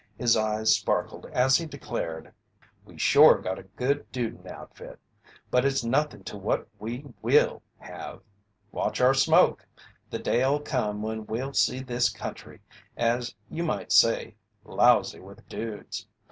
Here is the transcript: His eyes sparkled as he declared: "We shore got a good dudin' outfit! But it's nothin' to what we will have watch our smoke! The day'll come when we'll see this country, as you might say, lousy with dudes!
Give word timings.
His 0.17 0.35
eyes 0.35 0.75
sparkled 0.75 1.27
as 1.27 1.57
he 1.57 1.67
declared: 1.67 2.33
"We 2.85 2.97
shore 2.97 3.37
got 3.37 3.59
a 3.59 3.63
good 3.63 4.11
dudin' 4.11 4.47
outfit! 4.47 4.97
But 5.51 5.63
it's 5.63 5.83
nothin' 5.83 6.23
to 6.23 6.39
what 6.39 6.67
we 6.79 7.05
will 7.21 7.61
have 7.77 8.23
watch 8.71 8.99
our 8.99 9.13
smoke! 9.13 9.63
The 10.09 10.17
day'll 10.17 10.59
come 10.59 11.03
when 11.03 11.27
we'll 11.27 11.53
see 11.53 11.81
this 11.83 12.09
country, 12.09 12.61
as 12.97 13.35
you 13.47 13.61
might 13.61 13.91
say, 13.91 14.33
lousy 14.65 15.19
with 15.19 15.47
dudes! 15.47 16.07